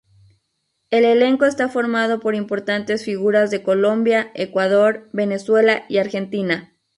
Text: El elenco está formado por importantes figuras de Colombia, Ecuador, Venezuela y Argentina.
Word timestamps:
El 0.89 1.05
elenco 1.05 1.45
está 1.45 1.69
formado 1.69 2.19
por 2.19 2.33
importantes 2.33 3.05
figuras 3.05 3.51
de 3.51 3.61
Colombia, 3.61 4.31
Ecuador, 4.33 5.07
Venezuela 5.13 5.83
y 5.89 5.99
Argentina. 5.99 6.73